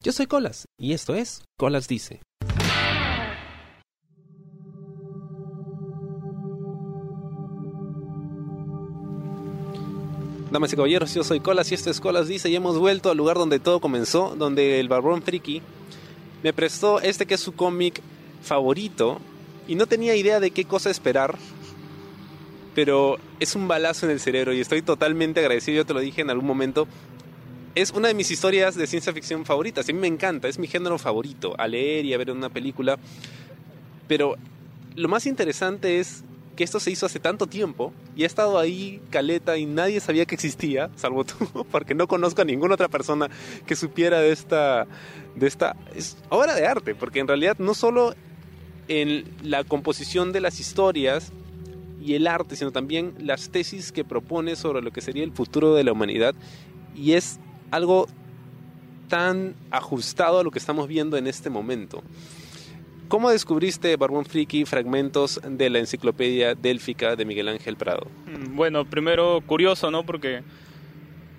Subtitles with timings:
[0.00, 2.22] Yo soy Colas y esto es Colas Dice.
[10.52, 13.16] Damas y caballeros, yo soy Colas y esto es Colas Dice y hemos vuelto al
[13.16, 15.62] lugar donde todo comenzó, donde el Barbón Friki
[16.44, 18.00] me prestó este que es su cómic
[18.40, 19.18] favorito
[19.66, 21.36] y no tenía idea de qué cosa esperar,
[22.76, 26.20] pero es un balazo en el cerebro y estoy totalmente agradecido, yo te lo dije
[26.20, 26.86] en algún momento.
[27.78, 30.66] Es una de mis historias de ciencia ficción favoritas, a mí me encanta, es mi
[30.66, 32.98] género favorito, a leer y a ver una película.
[34.08, 34.34] Pero
[34.96, 36.24] lo más interesante es
[36.56, 40.26] que esto se hizo hace tanto tiempo y ha estado ahí caleta y nadie sabía
[40.26, 41.36] que existía, salvo tú,
[41.70, 43.30] porque no conozco a ninguna otra persona
[43.64, 44.88] que supiera de esta,
[45.36, 48.16] de esta es obra de arte, porque en realidad no solo
[48.88, 51.30] en la composición de las historias
[52.02, 55.76] y el arte, sino también las tesis que propone sobre lo que sería el futuro
[55.76, 56.34] de la humanidad
[56.96, 57.38] y es
[57.70, 58.06] algo
[59.08, 62.02] tan ajustado a lo que estamos viendo en este momento.
[63.08, 68.06] ¿Cómo descubriste, Barbón Friki, fragmentos de la enciclopedia délfica de Miguel Ángel Prado?
[68.26, 70.04] Mm, Bueno, primero curioso, ¿no?
[70.04, 70.42] Porque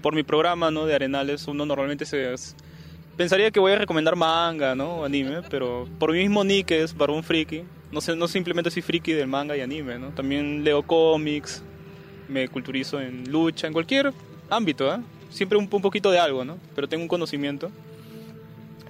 [0.01, 0.87] por mi programa, ¿no?
[0.87, 2.33] De Arenales, uno normalmente se
[3.17, 5.03] pensaría que voy a recomendar manga, ¿no?
[5.03, 9.13] Anime, pero por mi mismo nick es Barbón Friki, no sé, no simplemente soy friki
[9.13, 10.09] del manga y anime, ¿no?
[10.09, 11.61] También leo cómics,
[12.27, 14.13] me culturizo en lucha, en cualquier
[14.49, 14.99] ámbito, ¿eh?
[15.29, 16.57] Siempre un, un poquito de algo, ¿no?
[16.75, 17.71] Pero tengo un conocimiento.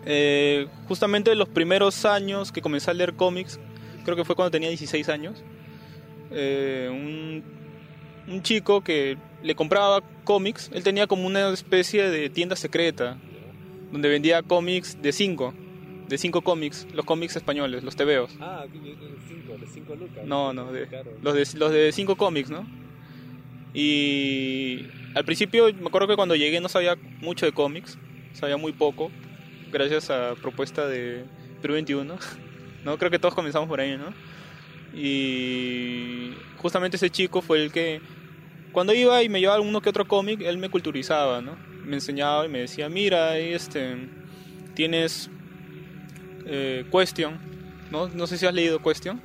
[0.06, 3.60] Eh, justamente los primeros años que comencé a leer cómics,
[4.06, 5.44] creo que fue cuando tenía 16 años,
[6.32, 7.44] eh, un,
[8.28, 13.18] un chico que le compraba cómics, él tenía como una especie de tienda secreta,
[13.92, 15.54] donde vendía cómics de 5,
[16.08, 18.32] de 5 cómics, los cómics españoles, los tebeos.
[18.40, 20.26] Ah, cinco, de cinco lucas.
[20.26, 20.88] No, no, de,
[21.22, 22.66] los de los de 5 cómics, ¿no?
[23.74, 27.98] Y al principio me acuerdo que cuando llegué no sabía mucho de cómics,
[28.34, 29.12] sabía muy poco,
[29.72, 31.24] gracias a propuesta de
[31.62, 32.18] Perú 21.
[32.84, 32.98] ¿no?
[32.98, 34.14] Creo que todos comenzamos por ahí, ¿no?
[34.98, 38.02] Y justamente ese chico fue el que,
[38.72, 41.58] cuando iba y me llevaba uno que otro cómic, él me culturizaba, ¿no?
[41.86, 44.10] Me enseñaba y me decía, mira, ahí este,
[44.76, 45.30] tienes
[46.46, 47.38] eh, Question,
[47.92, 48.08] ¿no?
[48.10, 49.22] No sé si has leído Question.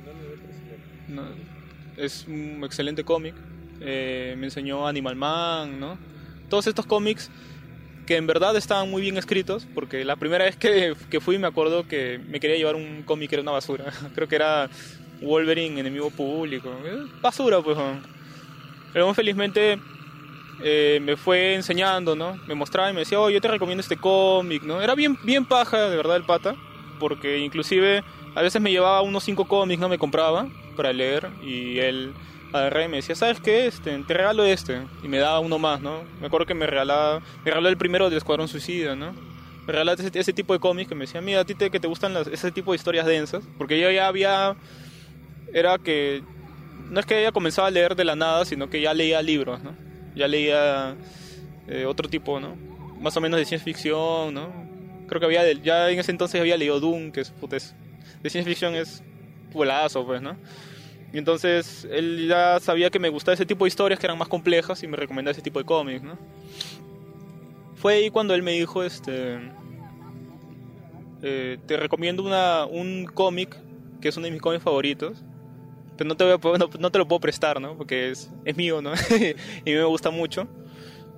[1.07, 1.23] No,
[1.97, 3.35] es un excelente cómic.
[3.81, 5.97] Eh, me enseñó Animal Man, ¿no?
[6.49, 7.29] Todos estos cómics
[8.05, 11.47] que en verdad estaban muy bien escritos, porque la primera vez que, que fui me
[11.47, 13.85] acuerdo que me quería llevar un cómic que era una basura.
[14.15, 14.69] Creo que era
[15.21, 16.69] Wolverine, enemigo público.
[16.85, 17.77] Eh, Basura, pues.
[18.93, 19.79] Pero felizmente
[20.63, 22.37] eh, me fue enseñando, ¿no?
[22.47, 24.81] Me mostraba y me decía, oh, yo te recomiendo este cómic, ¿no?
[24.81, 26.55] Era bien, bien paja, de verdad, el pata,
[26.99, 28.03] porque inclusive
[28.35, 29.89] a veces me llevaba unos cinco cómics, ¿no?
[29.89, 30.47] Me compraba
[30.77, 32.13] para leer y él
[32.59, 33.67] agarré y me decía, ¿sabes qué?
[33.67, 34.81] Este, te regalo este.
[35.03, 36.03] Y me daba uno más, ¿no?
[36.19, 39.13] Me acuerdo que me regalaba, me regaló el primero de Escuadrón Suicida, ¿no?
[39.65, 41.79] Me regalaba ese, ese tipo de cómics que me decía, mira, a ti te, que
[41.79, 43.43] te gustan las- ese tipo de historias densas.
[43.57, 44.55] Porque yo ya había,
[45.53, 46.23] era que,
[46.89, 49.63] no es que haya comenzado a leer de la nada, sino que ya leía libros,
[49.63, 49.75] ¿no?
[50.15, 50.95] Ya leía
[51.67, 52.55] eh, otro tipo, ¿no?
[52.99, 54.49] Más o menos de ciencia ficción, ¿no?
[55.07, 57.73] Creo que había, del- ya en ese entonces había leído Doom, que es, puta, es-
[58.21, 59.03] de ciencia ficción es
[59.51, 60.37] pulazo, pues, ¿no?
[61.15, 64.27] Y entonces él ya sabía que me gustaba ese tipo de historias que eran más
[64.27, 66.17] complejas y me recomendaba ese tipo de cómics, ¿no?
[67.75, 69.39] Fue ahí cuando él me dijo, este,
[71.21, 73.55] eh, te recomiendo una, un cómic
[74.01, 75.23] que es uno de mis cómics favoritos,
[75.95, 77.77] pero no te, voy a no, no te lo puedo prestar, ¿no?
[77.77, 78.91] Porque es, es mío, ¿no?
[79.65, 80.49] y me gusta mucho.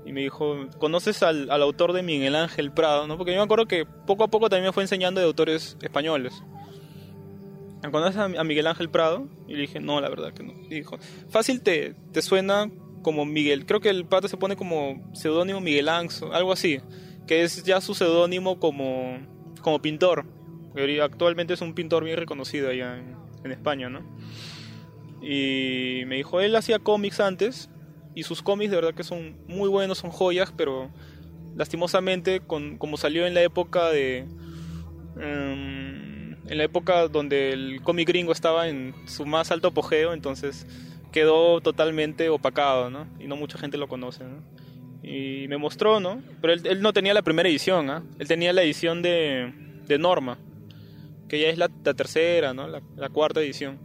[0.06, 3.18] Y me dijo, ¿conoces al, al autor de Miguel Ángel Prado, no?
[3.18, 6.44] Porque yo me acuerdo que poco a poco también me fue enseñando de autores españoles.
[7.92, 9.28] ¿Conoces a, Miguel Ángel Prado?
[9.48, 10.54] Y le dije, no, la verdad que no.
[10.68, 10.98] Dijo,
[11.30, 12.70] fácil te, te suena
[13.02, 13.66] como Miguel.
[13.66, 16.80] Creo que el pato se pone como seudónimo Miguel Anxo, algo así.
[17.28, 19.20] Que es ya su seudónimo como,
[19.62, 20.26] como pintor.
[21.02, 24.02] Actualmente es un pintor bien reconocido allá en, en España, ¿no?
[25.22, 27.70] Y me dijo, él hacía cómics antes.
[28.16, 30.92] Y sus cómics de verdad que son muy buenos, son joyas, pero
[31.56, 34.26] lastimosamente, con, como salió en la época de...
[35.20, 35.77] em,
[36.50, 40.66] en la época donde el cómic gringo estaba en su más alto apogeo, entonces
[41.12, 43.08] quedó totalmente opacado, ¿no?
[43.20, 44.44] Y no mucha gente lo conoce, ¿no?
[45.04, 46.22] Y me mostró, ¿no?
[46.42, 48.04] Pero él, él no tenía la primera edición, ¿ah?
[48.20, 49.54] Él tenía la edición de,
[49.88, 50.38] de Norma,
[51.28, 52.68] que ya es la, la tercera, ¿no?
[52.68, 53.80] La, la cuarta edición.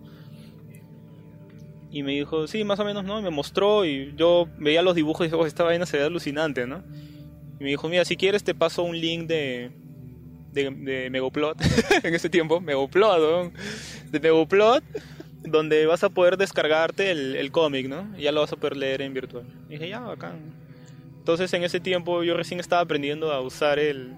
[1.90, 3.18] Y me dijo, sí, más o menos, ¿no?
[3.18, 6.04] Y me mostró y yo veía los dibujos y dije, oh, esta vaina se ve
[6.04, 6.82] alucinante, ¿no?
[7.60, 9.70] Y me dijo, mira, si quieres te paso un link de,
[10.52, 11.56] de, de Megoplot,
[12.02, 13.52] en ese tiempo, Megoplot, ¿no?
[14.10, 14.84] De Megoplot,
[15.42, 18.08] donde vas a poder descargarte el, el cómic, ¿no?
[18.16, 19.44] Y ya lo vas a poder leer en virtual.
[19.68, 20.62] Y dije, ya, bacán.
[21.18, 24.14] Entonces en ese tiempo yo recién estaba aprendiendo a usar el,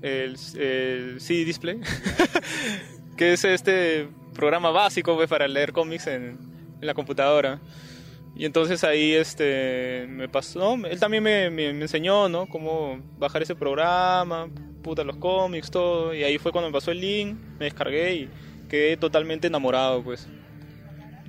[0.00, 1.80] el, el CD Display,
[3.16, 6.38] que es este programa básico pues, para leer cómics en,
[6.80, 7.60] la computadora.
[8.36, 12.46] Y entonces ahí este me pasó, él también me, me, me, enseñó, ¿no?
[12.46, 14.48] Cómo bajar ese programa,
[14.82, 16.14] puta los cómics, todo.
[16.14, 18.28] Y ahí fue cuando me pasó el link, me descargué y
[18.68, 20.28] quedé totalmente enamorado, pues.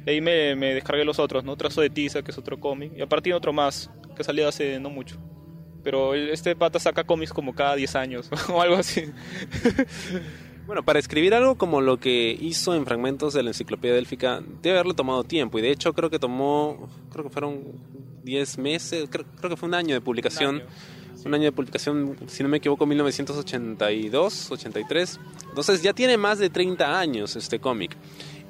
[0.06, 1.56] Y ahí me, me descargué los otros, ¿no?
[1.56, 2.94] Trazo de Tiza, que es otro cómic.
[2.98, 5.18] Y aparte otro más, que salió hace no mucho.
[5.84, 9.06] Pero este pata saca cómics como cada 10 años o algo así.
[10.68, 14.78] Bueno, para escribir algo como lo que hizo en fragmentos de la enciclopedia délfica, debe
[14.78, 15.60] haberle tomado tiempo.
[15.60, 17.64] Y de hecho creo que tomó, creo que fueron
[18.24, 20.56] 10 meses, creo, creo, que fue un año de publicación.
[20.56, 20.70] Un año.
[21.24, 25.20] Un año de publicación, si no me equivoco, 1982, 83.
[25.50, 27.96] Entonces ya tiene más de 30 años este cómic.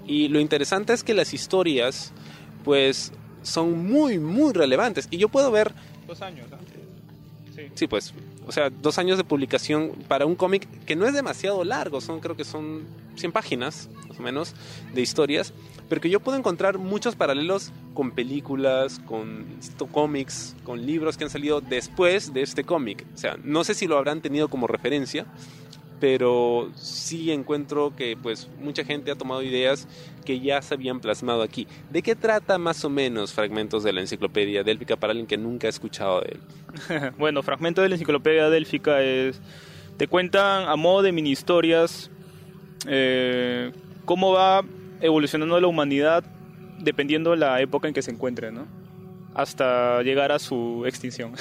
[0.07, 2.13] Y lo interesante es que las historias,
[2.63, 3.11] pues,
[3.43, 5.07] son muy, muy relevantes.
[5.11, 5.73] Y yo puedo ver...
[6.07, 6.57] Dos años, ¿no?
[7.55, 7.63] Sí.
[7.75, 8.13] sí, pues,
[8.51, 12.19] o sea, dos años de publicación para un cómic que no es demasiado largo, son
[12.19, 12.81] creo que son
[13.15, 14.55] 100 páginas, más o menos,
[14.93, 15.53] de historias,
[15.87, 19.45] pero que yo puedo encontrar muchos paralelos con películas, con
[19.93, 23.05] cómics, con libros que han salido después de este cómic.
[23.15, 25.27] O sea, no sé si lo habrán tenido como referencia,
[26.01, 29.87] pero sí encuentro que pues mucha gente ha tomado ideas
[30.25, 31.67] que ya se habían plasmado aquí.
[31.91, 35.67] ¿De qué trata más o menos fragmentos de la enciclopedia délfica para alguien que nunca
[35.67, 37.11] ha escuchado de él?
[37.19, 39.39] bueno, fragmentos de la enciclopedia délfica es
[39.97, 42.09] te cuentan a modo de mini historias
[42.87, 43.71] eh,
[44.05, 44.63] cómo va
[45.01, 46.23] evolucionando la humanidad
[46.79, 48.65] dependiendo de la época en que se encuentre, ¿no?
[49.33, 51.33] Hasta llegar a su extinción.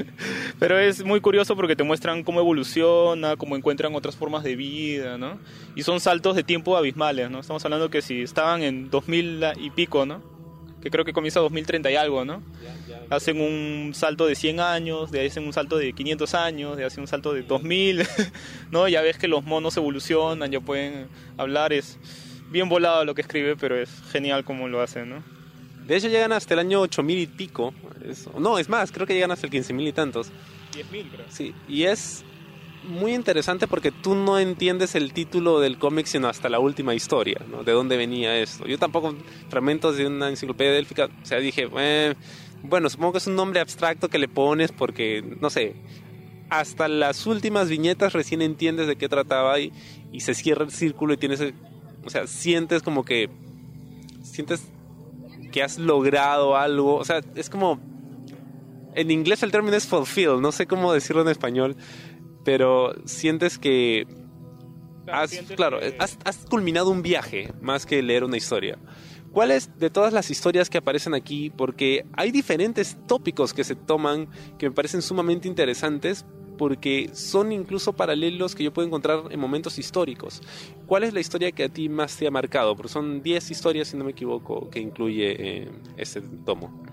[0.58, 5.18] Pero es muy curioso porque te muestran cómo evoluciona, cómo encuentran otras formas de vida,
[5.18, 5.38] ¿no?
[5.76, 7.40] Y son saltos de tiempo abismales, ¿no?
[7.40, 10.22] Estamos hablando que si estaban en 2000 y pico, ¿no?
[10.82, 12.42] Que creo que comienza 2030 y algo, ¿no?
[13.10, 16.82] Hacen un salto de 100 años, de ahí hacen un salto de 500 años, de
[16.82, 18.06] ahí hacen un salto de 2000,
[18.70, 18.88] ¿no?
[18.88, 21.98] Ya ves que los monos evolucionan, ya pueden hablar, es
[22.50, 25.37] bien volado lo que escribe, pero es genial cómo lo hacen, ¿no?
[25.88, 27.72] De hecho llegan hasta el año 8000 y pico.
[28.06, 30.30] Es, no, es más, creo que llegan hasta el 15000 y tantos.
[30.72, 31.26] 10000, creo.
[31.30, 32.24] Sí, y es
[32.84, 37.40] muy interesante porque tú no entiendes el título del cómic sino hasta la última historia,
[37.50, 37.64] ¿no?
[37.64, 38.66] De dónde venía esto.
[38.66, 39.14] Yo tampoco,
[39.48, 42.14] fragmentos de una enciclopedia délfica, o sea, dije, eh,
[42.62, 45.74] bueno, supongo que es un nombre abstracto que le pones porque, no sé,
[46.50, 49.72] hasta las últimas viñetas recién entiendes de qué trataba y,
[50.12, 51.42] y se cierra el círculo y tienes,
[52.04, 53.30] o sea, sientes como que,
[54.22, 54.62] sientes
[55.48, 56.96] que has logrado algo.
[56.96, 57.80] O sea, es como.
[58.94, 61.76] En inglés el término es fulfill, no sé cómo decirlo en español,
[62.44, 64.06] pero sientes que.
[65.10, 68.78] Has, claro, has, has, culminado un viaje más que leer una historia.
[69.32, 71.50] ¿Cuáles de todas las historias que aparecen aquí?
[71.50, 74.28] Porque hay diferentes tópicos que se toman
[74.58, 76.26] que me parecen sumamente interesantes,
[76.58, 80.42] porque son incluso paralelos que yo puedo encontrar en momentos históricos.
[80.86, 82.76] ¿Cuál es la historia que a ti más te ha marcado?
[82.76, 86.84] Porque son 10 historias, si no me equivoco, que incluye eh, este tomo.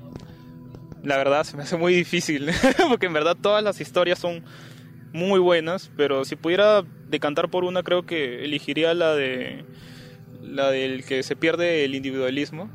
[1.04, 2.50] La verdad se me hace muy difícil,
[2.90, 4.46] porque en verdad todas las historias son
[5.12, 9.66] muy buenas, pero si pudiera decantar por una, creo que elegiría la de
[10.42, 12.70] la del que se pierde el individualismo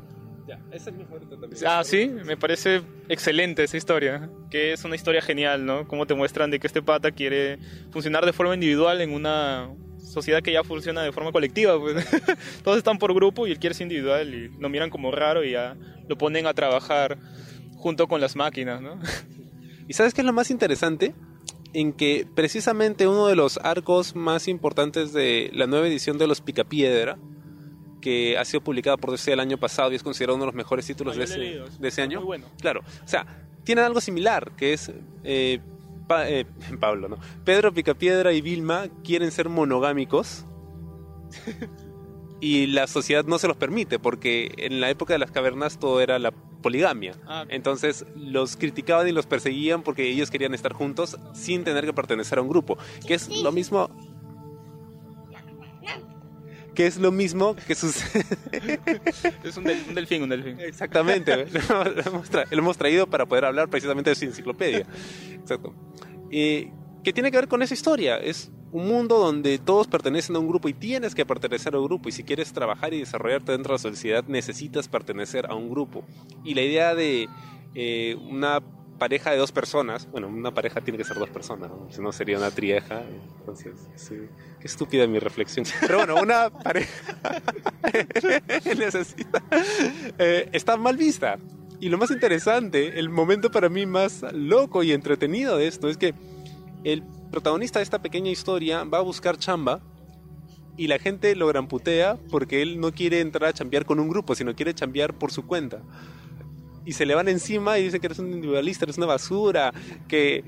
[0.47, 1.51] ya, es mi también.
[1.65, 4.29] Ah, sí, me parece excelente esa historia.
[4.49, 5.87] Que es una historia genial, ¿no?
[5.87, 7.59] Cómo te muestran de que este pata quiere
[7.91, 11.79] funcionar de forma individual en una sociedad que ya funciona de forma colectiva.
[11.79, 12.05] Pues.
[12.63, 15.51] Todos están por grupo y él quiere ser individual y lo miran como raro y
[15.51, 15.75] ya
[16.07, 17.17] lo ponen a trabajar
[17.75, 18.99] junto con las máquinas, ¿no?
[19.87, 21.13] ¿Y sabes qué es lo más interesante?
[21.73, 26.41] En que precisamente uno de los arcos más importantes de la nueva edición de Los
[26.41, 27.17] Picapiedra
[28.01, 30.55] que ha sido publicada por DC el año pasado y es considerado uno de los
[30.55, 32.19] mejores títulos no, de, ese, leído, de ese año.
[32.19, 32.47] Muy bueno.
[32.59, 33.25] Claro, o sea,
[33.63, 34.91] tienen algo similar, que es
[35.23, 35.59] eh,
[36.07, 36.45] pa, eh,
[36.79, 37.17] Pablo, ¿no?
[37.45, 40.45] Pedro Picapiedra y Vilma quieren ser monogámicos
[42.41, 46.01] y la sociedad no se los permite porque en la época de las cavernas todo
[46.01, 47.15] era la poligamia.
[47.27, 51.93] Ah, Entonces los criticaban y los perseguían porque ellos querían estar juntos sin tener que
[51.93, 53.89] pertenecer a un grupo, que es lo mismo
[56.75, 58.25] que es lo mismo que sucede.
[59.43, 60.59] es un, del, un, delfín, un delfín.
[60.59, 64.85] Exactamente, lo, hemos tra lo, hemos traído para poder hablar precisamente de su enciclopedia.
[65.31, 65.73] Exacto.
[66.29, 66.69] Y
[67.03, 68.17] que tiene que ver con esa historia.
[68.17, 71.85] Es un mundo donde todos pertenecen a un grupo y tienes que pertenecer a un
[71.85, 72.09] grupo.
[72.09, 76.05] Y si quieres trabajar y desarrollarte dentro de la sociedad, necesitas pertenecer a un grupo.
[76.43, 77.27] Y la idea de
[77.75, 78.61] eh, una
[79.01, 82.37] pareja de dos personas, bueno, una pareja tiene que ser dos personas, si no sería
[82.37, 83.01] una trieja.
[83.39, 84.13] Entonces, sí.
[84.59, 85.65] qué estúpida mi reflexión.
[85.81, 87.15] Pero bueno, una pareja.
[90.17, 91.37] Eh, está mal vista.
[91.79, 95.97] Y lo más interesante, el momento para mí más loco y entretenido de esto es
[95.97, 96.13] que
[96.83, 99.81] el protagonista de esta pequeña historia va a buscar chamba
[100.77, 104.35] y la gente lo gramputea porque él no quiere entrar a chambear con un grupo,
[104.35, 105.81] sino quiere chambear por su cuenta.
[106.85, 109.73] Y se le van encima y dicen que eres un individualista, eres una basura,
[110.07, 110.43] que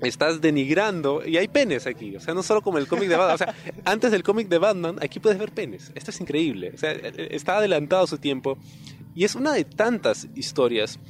[0.00, 1.24] estás denigrando.
[1.24, 3.34] Y hay penes aquí, o sea, no solo como el cómic de Batman.
[3.34, 3.54] O sea,
[3.84, 5.92] antes del cómic de Batman, aquí puedes ver penes.
[5.94, 6.72] Esto es increíble.
[6.74, 8.58] O sea, está adelantado su tiempo.
[9.14, 11.00] Y es una de tantas historias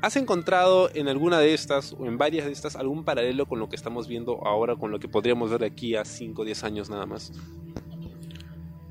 [0.00, 3.68] ¿Has encontrado en alguna de estas o en varias de estas algún paralelo con lo
[3.68, 6.64] que estamos viendo ahora, con lo que podríamos ver de aquí a 5 o 10
[6.64, 7.32] años nada más?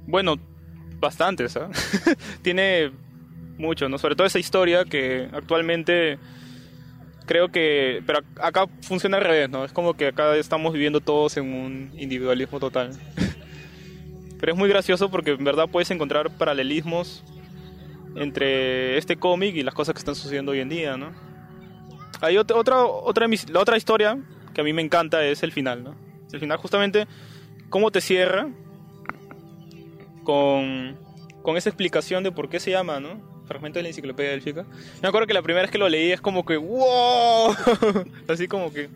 [0.05, 0.35] Bueno,
[0.99, 1.55] bastantes.
[1.55, 1.61] ¿eh?
[2.41, 2.91] Tiene
[3.57, 3.97] mucho, ¿no?
[3.97, 6.19] Sobre todo esa historia que actualmente
[7.25, 8.01] creo que...
[8.05, 9.65] Pero acá funciona al revés, ¿no?
[9.65, 12.91] Es como que acá estamos viviendo todos en un individualismo total.
[14.39, 17.23] pero es muy gracioso porque en verdad puedes encontrar paralelismos
[18.15, 21.11] entre este cómic y las cosas que están sucediendo hoy en día, ¿no?
[22.21, 24.17] Hay otra, otra, otra, la otra historia
[24.53, 25.95] que a mí me encanta es el final, ¿no?
[26.31, 27.07] El final justamente,
[27.69, 28.49] cómo te cierra
[30.23, 30.97] con,
[31.43, 33.36] con esa explicación de por qué se llama, ¿no?
[33.47, 34.65] Fragmento de la enciclopedia élfica.
[35.01, 37.55] Me acuerdo que la primera vez que lo leí es como que, ¡wow!
[38.27, 38.89] Así como que,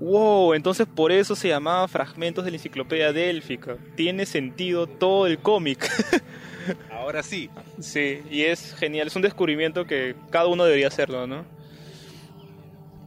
[0.00, 0.54] ¡wow!
[0.54, 3.76] Entonces por eso se llamaba Fragmentos de la enciclopedia élfica.
[3.96, 5.88] Tiene sentido todo el cómic.
[6.90, 7.50] Ahora sí.
[7.80, 11.44] Sí, y es genial, es un descubrimiento que cada uno debería hacerlo, ¿no?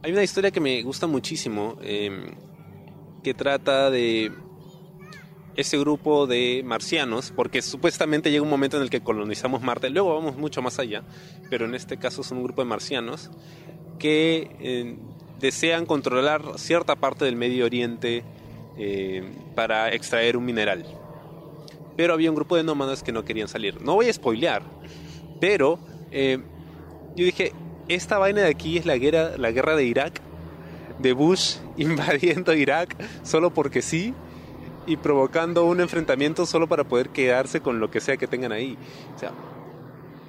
[0.02, 2.30] Hay una historia que me gusta muchísimo, em,
[3.22, 4.32] que trata de
[5.58, 10.14] ese grupo de marcianos, porque supuestamente llega un momento en el que colonizamos Marte, luego
[10.14, 11.02] vamos mucho más allá,
[11.50, 13.28] pero en este caso son un grupo de marcianos
[13.98, 14.98] que em,
[15.40, 18.22] desean controlar cierta parte del Medio Oriente
[18.76, 20.86] em, para extraer un mineral
[21.96, 23.82] pero había un grupo de nómadas que no querían salir.
[23.82, 24.62] No voy a spoilear,
[25.40, 25.80] pero
[26.12, 26.38] eh,
[27.16, 27.52] yo dije,
[27.88, 30.20] esta vaina de aquí es la guerra, la guerra de Irak,
[31.00, 34.14] de Bush invadiendo Irak solo porque sí
[34.88, 38.76] y provocando un enfrentamiento solo para poder quedarse con lo que sea que tengan ahí.
[39.14, 39.32] O sea,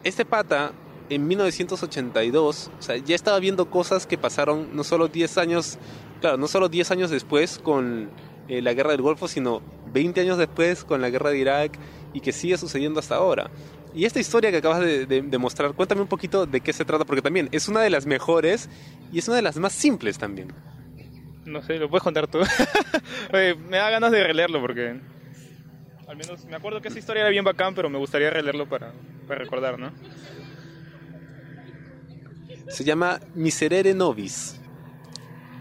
[0.04, 0.74] este pata
[1.10, 5.78] en 1982, o sea, ya estaba viendo cosas que pasaron no solo 10 años,
[6.22, 8.10] claro, no solo 10 años después con
[8.50, 9.62] eh, la guerra del Golfo, sino
[9.94, 11.80] 20 años después con la guerra de Irak
[12.14, 13.50] y que sigue sucediendo hasta ahora.
[13.94, 17.24] Y esta historia que acabas de, mostrar, cuéntame un poquito de qué se trata, porque
[17.24, 18.70] también es una de las mejores
[19.12, 20.54] y es una de las más simples también.
[21.50, 22.40] No sé, lo puedes contar tú.
[23.32, 25.00] me da ganas de releerlo porque
[26.08, 28.94] al menos me acuerdo que esa historia era bien bacán, pero me gustaría releerlo para,
[29.28, 29.92] para recordar, ¿no?
[32.68, 34.60] Se llama Miserere Nobis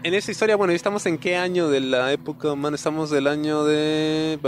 [0.03, 3.65] en esa historia, bueno, estamos en qué año de la época, man, estamos del año
[3.65, 4.39] de...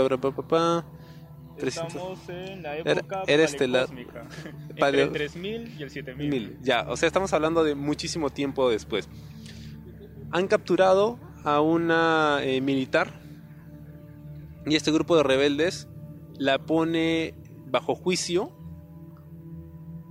[1.58, 3.82] Estamos en la época era, este, la...
[4.76, 6.58] Entre el 3000 y el 7000.
[6.62, 9.08] Ya, o sea, estamos hablando de muchísimo tiempo después.
[10.30, 13.20] Han capturado a una eh, militar
[14.66, 15.88] y este grupo de rebeldes
[16.38, 17.34] la pone
[17.66, 18.52] bajo juicio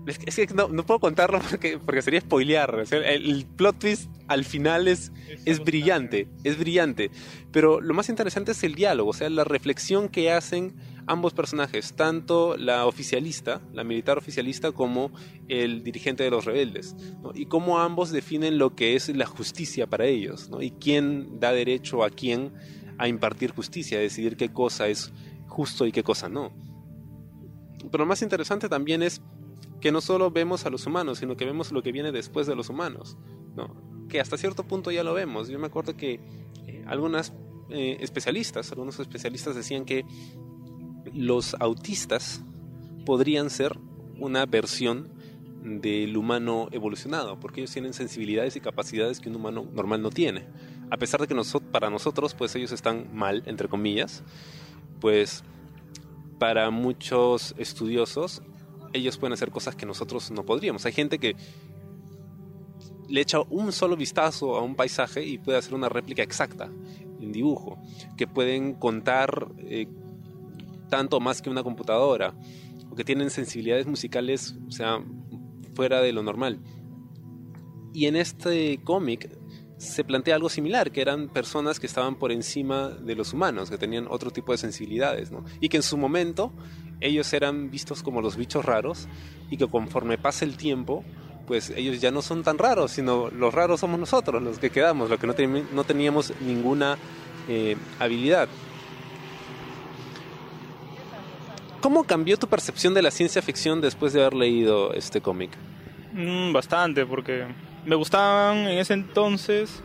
[0.08, 2.86] es que, no, puedo contarlo porque, porque sería spoilear.
[2.92, 5.12] el, plot twist al final es,
[5.46, 7.12] es brillante, es brillante.
[7.52, 10.76] Pero lo más interesante es el diálogo, o sea, la reflexión que hacen
[11.12, 15.12] ambos personajes, tanto la oficialista, la militar oficialista, como
[15.48, 16.96] el dirigente de los rebeldes.
[17.34, 22.04] Y cómo ambos definen lo que es la justicia para ellos, y quién da derecho
[22.04, 22.54] a quién
[22.98, 25.12] a impartir justicia, a decidir qué cosa es
[25.48, 26.52] justo y qué cosa no.
[27.92, 29.22] Pero lo más interesante también es
[29.82, 32.56] que no solo vemos a los humanos, sino que vemos lo que viene después de
[32.56, 33.18] los humanos,
[33.56, 33.92] ¿no?
[34.08, 35.48] que hasta cierto punto ya lo vemos.
[35.48, 36.20] Yo me acuerdo que
[36.68, 37.34] eh, algunas
[37.70, 40.06] eh, especialistas, algunos especialistas decían que
[41.14, 42.44] los autistas
[43.06, 43.78] podrían ser
[44.20, 45.10] una versión
[45.64, 50.48] del humano evolucionado, porque ellos tienen sensibilidades y capacidades que un humano normal no tiene.
[50.90, 51.36] A pesar de que
[51.72, 54.24] para nosotros, pues ellos están mal, entre comillas,
[55.00, 55.44] pues
[56.40, 58.42] para muchos estudiosos
[58.94, 60.86] ellos pueden hacer cosas que nosotros no podríamos.
[60.86, 61.36] Hay gente que
[63.08, 66.70] le echa un solo vistazo a un paisaje y puede hacer una réplica exacta
[67.20, 67.78] en dibujo,
[68.18, 69.88] que pueden contar eh,
[70.92, 72.36] tanto más que una computadora,
[72.92, 75.00] o que tienen sensibilidades musicales, sea,
[75.74, 76.60] fuera de lo normal.
[77.94, 79.32] Y en este cómic
[79.78, 83.78] se plantea algo similar, que eran personas que estaban por encima de los humanos, que
[83.78, 85.44] tenían otro tipo de sensibilidades, ¿no?
[85.60, 86.52] Y que en su momento
[87.00, 89.08] ellos eran vistos como los bichos raros
[89.50, 91.04] y que conforme pasa el tiempo,
[91.48, 95.10] pues ellos ya no son tan raros, sino los raros somos nosotros, los que quedamos,
[95.10, 95.34] los que no,
[95.74, 96.98] no teníamos ninguna
[97.48, 98.50] eh, habilidad.
[101.82, 105.52] ¿Cómo cambió tu percepción de la ciencia ficción después de haber leído este cómic?
[106.14, 107.46] Mm, bastante, porque
[107.86, 109.84] me gustaban en ese entonces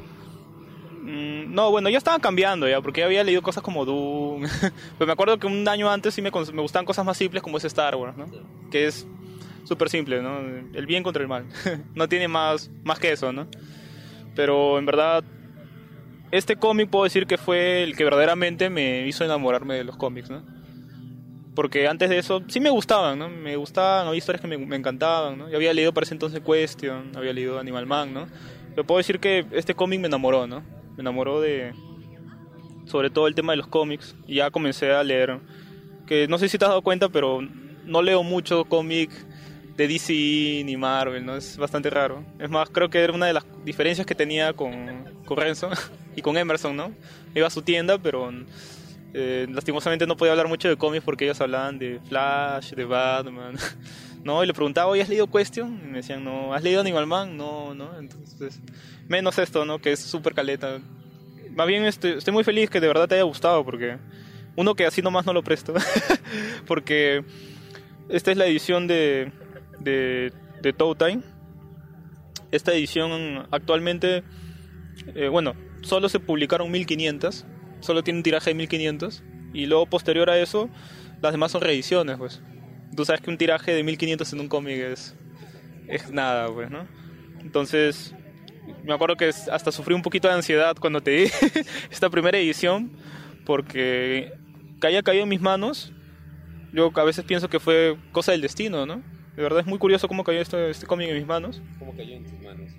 [1.06, 4.42] Mm, no, bueno, ya estaban cambiando ya, porque ya había leído cosas como Doom.
[4.98, 7.58] Pero me acuerdo que un año antes sí me, me gustaban cosas más simples como
[7.58, 8.26] es Star Wars, ¿no?
[8.72, 9.06] Que es
[9.62, 10.40] súper simple, ¿no?
[10.74, 11.46] El bien contra el mal.
[11.94, 13.46] no tiene más, más que eso, ¿no?
[14.34, 15.22] Pero en verdad,
[16.32, 20.28] este cómic puedo decir que fue el que verdaderamente me hizo enamorarme de los cómics,
[20.28, 20.42] ¿no?
[21.56, 23.30] Porque antes de eso sí me gustaban, ¿no?
[23.30, 25.48] Me gustaban, había historias que me, me encantaban, ¿no?
[25.48, 28.26] Yo había leído para ese entonces Question, había leído Animal Man, ¿no?
[28.70, 30.60] Pero puedo decir que este cómic me enamoró, ¿no?
[30.96, 31.72] Me enamoró de...
[32.84, 34.14] Sobre todo el tema de los cómics.
[34.26, 35.40] Y ya comencé a leer.
[36.06, 37.40] Que no sé si te has dado cuenta, pero
[37.86, 39.10] no leo mucho cómic
[39.78, 40.12] de DC
[40.62, 41.36] ni Marvel, ¿no?
[41.36, 42.22] Es bastante raro.
[42.38, 45.70] Es más, creo que era una de las diferencias que tenía con, con Renzo
[46.16, 46.92] y con Emerson, ¿no?
[47.34, 48.30] Iba a su tienda, pero
[49.18, 53.56] eh, lastimosamente no podía hablar mucho de cómics porque ellos hablaban de Flash, de Batman,
[54.24, 54.44] ¿no?
[54.44, 55.80] Y le preguntaba, ¿hoy has leído Question?
[55.82, 56.52] Y me decían, no.
[56.52, 57.34] ¿Has leído Animal Man?
[57.34, 57.98] No, ¿no?
[57.98, 58.60] Entonces,
[59.08, 59.78] menos esto, ¿no?
[59.78, 60.80] Que es súper caleta.
[61.52, 63.96] Más bien estoy, estoy muy feliz que de verdad te haya gustado porque
[64.54, 65.72] uno que así nomás no lo presto.
[66.66, 67.24] porque
[68.10, 69.32] esta es la edición de,
[69.80, 70.30] de,
[70.60, 71.22] de Time.
[72.50, 74.24] Esta edición actualmente,
[75.14, 77.46] eh, bueno, solo se publicaron 1500,
[77.80, 80.68] solo tiene un tiraje de 1500, y luego posterior a eso,
[81.22, 82.42] las demás son reediciones, pues.
[82.94, 85.16] Tú sabes que un tiraje de 1500 en un cómic es,
[85.88, 86.86] es nada, pues, ¿no?
[87.40, 88.14] Entonces,
[88.84, 91.24] me acuerdo que hasta sufrí un poquito de ansiedad cuando te di
[91.90, 92.92] esta primera edición,
[93.44, 94.32] porque
[94.78, 95.92] caía caído en mis manos.
[96.72, 99.02] Yo a veces pienso que fue cosa del destino, ¿no?
[99.36, 101.62] De verdad es muy curioso cómo cayó este, este cómic en mis manos.
[101.78, 102.72] ¿Cómo cayó en tus manos?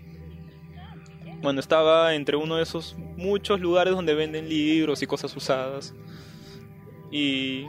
[1.41, 5.94] Bueno, estaba entre uno de esos muchos lugares donde venden libros y cosas usadas.
[7.12, 7.65] Y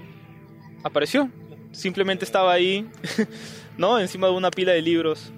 [0.82, 1.30] apareció.
[1.72, 2.88] Simplemente estaba ahí,
[3.78, 4.00] ¿no?
[4.00, 5.32] Encima de una pila de libros.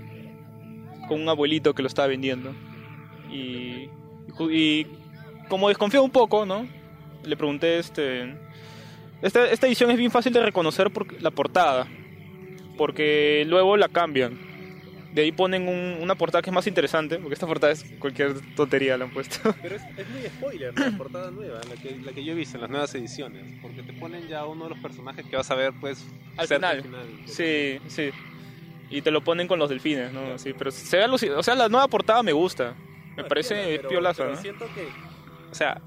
[1.09, 2.55] Con un abuelito que lo estaba vendiendo.
[3.33, 3.89] Y,
[4.51, 4.87] y
[5.49, 6.67] como desconfío un poco, ¿no?
[7.25, 8.37] Le pregunté, este...
[9.23, 11.87] Esta, esta edición es bien fácil de reconocer por la portada
[12.81, 14.39] porque luego la cambian.
[15.13, 18.35] De ahí ponen un, una portada que es más interesante, porque esta portada es cualquier
[18.55, 19.55] tontería la han puesto.
[19.63, 22.57] Pero es, es muy spoiler la portada nueva, la que, la que yo he visto
[22.57, 25.55] en las nuevas ediciones, porque te ponen ya uno de los personajes que vas a
[25.55, 26.05] ver pues
[26.37, 26.77] al final.
[26.77, 28.11] Al final sí, sí.
[28.89, 30.37] Y te lo ponen con los delfines, ¿no?
[30.39, 32.75] Sí, pero se ve o sea, la nueva portada me gusta.
[33.17, 34.41] Me parece pero, piolaza, pero ¿no?
[34.41, 34.89] siento que
[35.51, 35.81] o sea,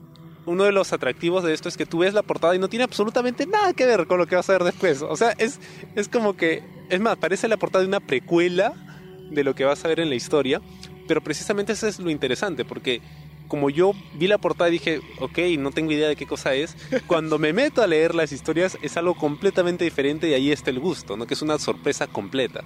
[0.46, 2.84] uno de los atractivos de esto es que tú ves la portada y no tiene
[2.84, 5.02] absolutamente nada que ver con lo que vas a ver después.
[5.02, 5.60] O sea, es,
[5.96, 8.74] es como que, es más, parece la portada de una precuela
[9.30, 10.62] de lo que vas a ver en la historia,
[11.08, 13.02] pero precisamente eso es lo interesante, porque
[13.48, 16.76] como yo vi la portada y dije, ok, no tengo idea de qué cosa es,
[17.08, 20.80] cuando me meto a leer las historias es algo completamente diferente y ahí está el
[20.80, 21.28] gusto, ¿no?
[21.28, 22.64] Que es una sorpresa completa.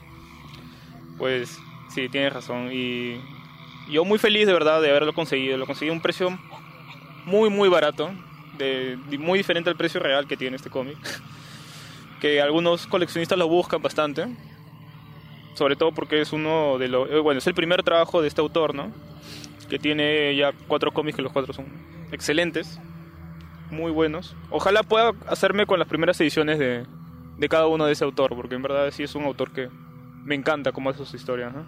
[1.18, 1.58] Pues
[1.94, 2.70] sí, tienes razón.
[2.72, 3.20] Y
[3.92, 5.58] yo muy feliz de verdad de haberlo conseguido.
[5.58, 6.38] Lo conseguí a un precio
[7.26, 8.12] muy, muy barato,
[8.58, 10.98] de, muy diferente al precio real que tiene este cómic.
[12.22, 14.26] Que algunos coleccionistas lo buscan bastante,
[15.58, 17.10] sobre todo porque es uno de los.
[17.24, 18.92] Bueno, es el primer trabajo de este autor, ¿no?
[19.68, 21.66] Que tiene ya cuatro cómics que los cuatro son
[22.12, 22.80] excelentes,
[23.72, 24.36] muy buenos.
[24.52, 26.86] Ojalá pueda hacerme con las primeras ediciones de,
[27.38, 29.68] de cada uno de ese autor, porque en verdad sí es un autor que
[30.24, 31.66] me encanta cómo hace sus historias, ¿no?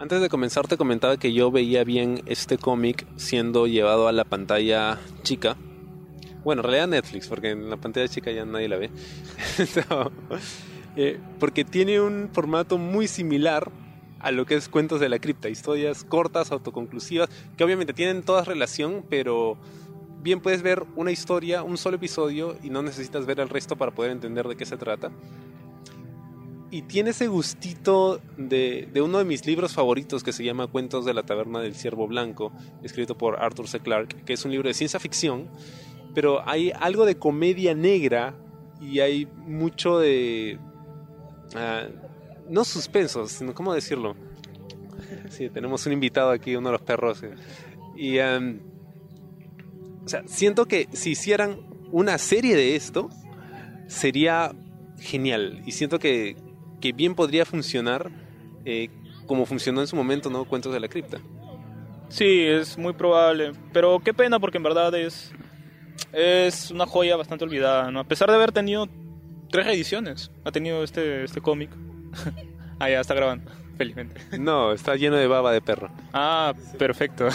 [0.00, 4.24] Antes de comenzar te comentaba que yo veía bien este cómic siendo llevado a la
[4.24, 5.56] pantalla chica.
[6.42, 8.90] Bueno, en realidad Netflix, porque en la pantalla chica ya nadie la ve.
[10.96, 13.70] eh, porque tiene un formato muy similar
[14.18, 18.46] a lo que es Cuentos de la Cripta, historias cortas, autoconclusivas, que obviamente tienen todas
[18.46, 19.56] relación, pero
[20.22, 23.92] bien puedes ver una historia, un solo episodio, y no necesitas ver el resto para
[23.92, 25.10] poder entender de qué se trata
[26.70, 31.04] y tiene ese gustito de, de, uno de mis libros favoritos que se llama Cuentos
[31.04, 33.80] de la Taberna del Ciervo Blanco, escrito por Arthur C.
[33.80, 35.48] Clarke, que es un libro de ciencia ficción,
[36.14, 38.34] pero hay algo de comedia negra
[38.80, 40.58] y hay mucho de...
[41.54, 41.90] Uh,
[42.48, 44.16] no suspenso, sino cómo decirlo.
[45.28, 47.22] Sí, tenemos un invitado aquí, uno de los perros.
[47.96, 48.18] Y...
[48.18, 48.60] Um,
[50.04, 51.60] o sea, siento que si hicieran
[51.92, 53.10] una serie de esto,
[53.86, 54.52] sería
[54.98, 55.62] genial.
[55.66, 56.36] Y siento que,
[56.80, 58.10] que bien podría funcionar
[58.64, 58.88] eh,
[59.26, 60.44] como funcionó en su momento, ¿no?
[60.46, 61.18] Cuentos de la cripta.
[62.08, 63.52] Sí, es muy probable.
[63.72, 65.32] Pero qué pena porque en verdad es,
[66.12, 68.00] es una joya bastante olvidada, ¿no?
[68.00, 68.88] A pesar de haber tenido
[69.50, 71.70] tres ediciones, ha tenido este, este cómic.
[72.78, 74.20] ah, ya está grabando, felizmente.
[74.38, 75.90] No, está lleno de baba de perro.
[76.12, 77.28] Ah, perfecto.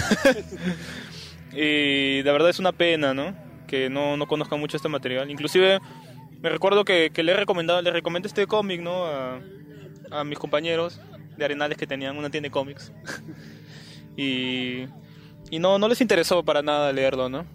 [1.53, 3.35] y la verdad es una pena, ¿no?
[3.67, 5.29] Que no, no conozcan mucho este material.
[5.29, 5.79] Inclusive
[6.41, 9.05] me recuerdo que, que le he recomendado, le recomendé este cómic, ¿no?
[9.05, 9.39] A,
[10.11, 10.99] a, mis compañeros
[11.37, 12.91] de Arenales que tenían una tienda de cómics.
[14.15, 14.85] y
[15.49, 17.45] y no, no les interesó para nada leerlo, ¿no?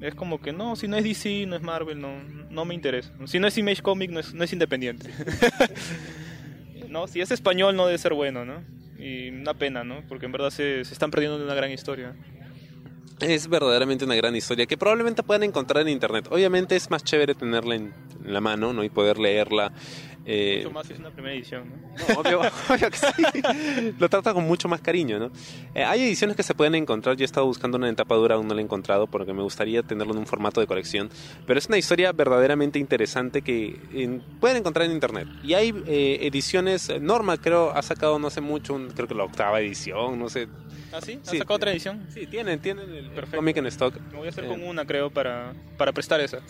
[0.00, 3.12] Es como que no, si no es DC, no es Marvel, no, no me interesa.
[3.26, 5.10] Si no es Image Comic, no es, no es independiente.
[6.88, 8.62] no, si es español no debe ser bueno, ¿no?
[8.98, 10.02] Y una pena, ¿no?
[10.08, 12.14] Porque en verdad se, se están perdiendo de una gran historia.
[13.20, 16.28] Es verdaderamente una gran historia que probablemente puedan encontrar en internet.
[16.30, 17.92] Obviamente es más chévere tenerla en,
[18.24, 18.84] en la mano, ¿no?
[18.84, 19.72] Y poder leerla
[20.30, 22.20] eh, mucho más si es una primera edición, ¿no?
[22.20, 23.94] obvio, obvio, que sí.
[23.98, 25.30] Lo trata con mucho más cariño, ¿no?
[25.74, 27.16] Eh, hay ediciones que se pueden encontrar.
[27.16, 29.42] Yo he estado buscando una en tapa dura, aún no la he encontrado porque me
[29.42, 31.08] gustaría tenerlo en un formato de colección.
[31.46, 35.28] Pero es una historia verdaderamente interesante que pueden encontrar en internet.
[35.42, 39.60] Y hay eh, ediciones, Norma creo ha sacado no hace mucho, creo que la octava
[39.60, 40.46] edición, no sé.
[40.92, 41.18] ¿Ah, sí?
[41.22, 42.06] ¿Ha sacado otra edición?
[42.12, 43.94] Sí, tienen, tienen el cómic en stock.
[44.10, 46.38] Me voy a hacer con una, creo, para, para prestar esa.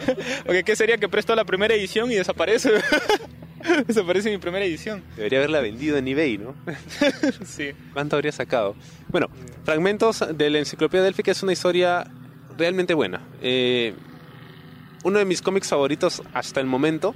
[0.44, 2.59] Porque ¿qué sería que presto la primera edición y desaparece?
[3.88, 5.02] Eso parece mi primera edición.
[5.16, 6.54] Debería haberla vendido en eBay, ¿no?
[7.44, 7.72] sí.
[7.92, 8.74] ¿Cuánto habría sacado?
[9.08, 9.28] Bueno,
[9.64, 12.10] Fragmentos de la Enciclopedia Delphica es una historia
[12.56, 13.20] realmente buena.
[13.42, 13.94] Eh,
[15.04, 17.14] uno de mis cómics favoritos hasta el momento.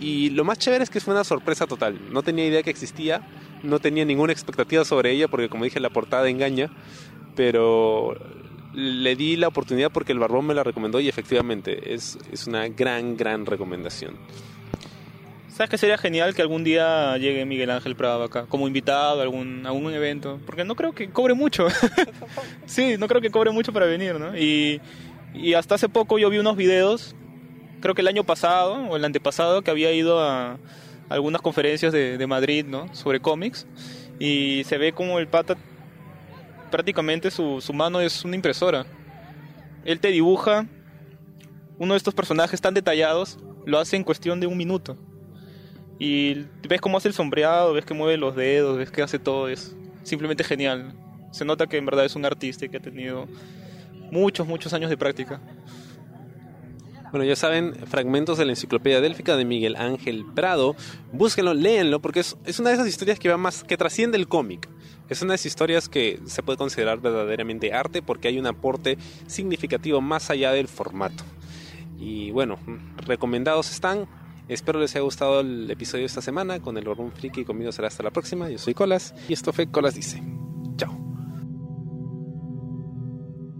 [0.00, 1.98] Y lo más chévere es que fue una sorpresa total.
[2.10, 3.28] No tenía idea que existía,
[3.62, 6.70] no tenía ninguna expectativa sobre ella, porque como dije, la portada engaña.
[7.36, 8.16] Pero
[8.74, 12.68] le di la oportunidad porque el Barbón me la recomendó y efectivamente es, es una
[12.68, 14.16] gran, gran recomendación.
[15.48, 19.22] ¿Sabes que sería genial que algún día llegue Miguel Ángel Prado acá, como invitado a
[19.22, 20.40] algún, algún evento?
[20.46, 21.66] Porque no creo que cobre mucho.
[22.64, 24.34] sí, no creo que cobre mucho para venir, ¿no?
[24.38, 24.80] Y,
[25.34, 27.14] y hasta hace poco yo vi unos videos,
[27.80, 30.56] creo que el año pasado o el antepasado, que había ido a
[31.10, 32.88] algunas conferencias de, de Madrid, ¿no?
[32.94, 33.66] Sobre cómics.
[34.18, 35.58] Y se ve como el pata
[36.70, 38.86] prácticamente su, su mano es una impresora.
[39.84, 40.66] Él te dibuja
[41.78, 44.96] uno de estos personajes tan detallados, lo hace en cuestión de un minuto.
[45.98, 49.48] Y ves cómo hace el sombreado, ves que mueve los dedos, ves que hace todo,
[49.48, 50.94] es simplemente genial.
[51.30, 53.26] Se nota que en verdad es un artista que ha tenido
[54.10, 55.40] muchos, muchos años de práctica.
[57.10, 60.76] Bueno, ya saben, fragmentos de la enciclopedia délfica de Miguel Ángel Prado.
[61.12, 64.28] Búsquenlo, léenlo, porque es, es una de esas historias que va más, que trasciende el
[64.28, 64.68] cómic.
[65.08, 68.96] Es una de esas historias que se puede considerar verdaderamente arte porque hay un aporte
[69.26, 71.24] significativo más allá del formato.
[71.98, 72.58] Y bueno,
[73.06, 74.06] recomendados están.
[74.48, 77.44] Espero les haya gustado el episodio de esta semana con el Borbón Friki.
[77.44, 78.48] Conmigo será hasta la próxima.
[78.50, 80.22] Yo soy Colas y esto fue Colas Dice.